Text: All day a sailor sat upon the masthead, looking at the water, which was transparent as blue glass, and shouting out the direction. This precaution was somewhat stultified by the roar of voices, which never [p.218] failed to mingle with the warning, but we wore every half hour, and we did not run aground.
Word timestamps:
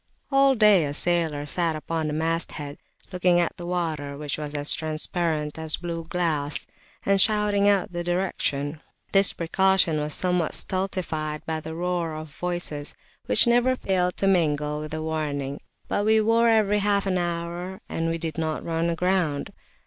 All 0.31 0.55
day 0.55 0.83
a 0.85 0.95
sailor 0.95 1.45
sat 1.45 1.75
upon 1.75 2.07
the 2.07 2.13
masthead, 2.13 2.79
looking 3.11 3.39
at 3.39 3.55
the 3.57 3.67
water, 3.67 4.17
which 4.17 4.35
was 4.35 4.53
transparent 4.73 5.59
as 5.59 5.75
blue 5.75 6.05
glass, 6.05 6.65
and 7.05 7.21
shouting 7.21 7.69
out 7.69 7.93
the 7.93 8.03
direction. 8.03 8.81
This 9.11 9.31
precaution 9.31 9.99
was 9.99 10.15
somewhat 10.15 10.55
stultified 10.55 11.45
by 11.45 11.59
the 11.59 11.75
roar 11.75 12.15
of 12.15 12.29
voices, 12.35 12.95
which 13.27 13.45
never 13.45 13.75
[p.218] 13.75 13.87
failed 13.87 14.17
to 14.17 14.27
mingle 14.27 14.79
with 14.81 14.89
the 14.89 15.03
warning, 15.03 15.59
but 15.87 16.03
we 16.03 16.19
wore 16.19 16.49
every 16.49 16.79
half 16.79 17.05
hour, 17.05 17.79
and 17.87 18.09
we 18.09 18.17
did 18.17 18.39
not 18.39 18.65
run 18.65 18.89
aground. 18.89 19.53